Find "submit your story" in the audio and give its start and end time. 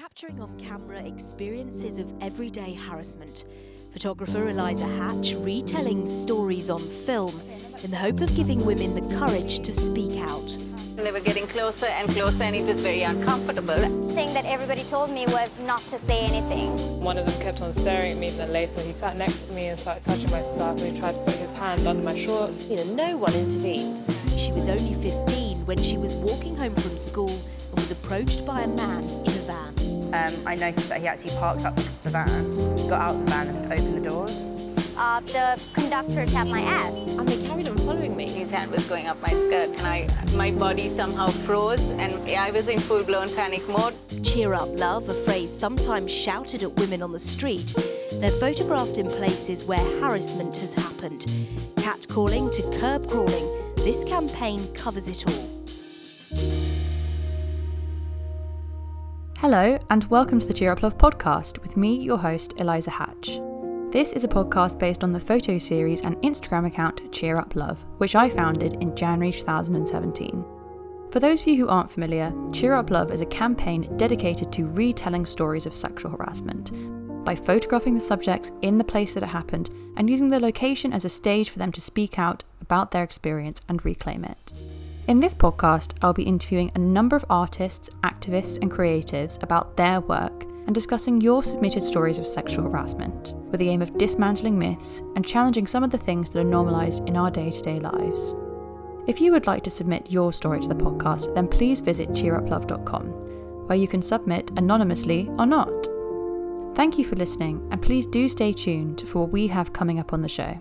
99.70-100.60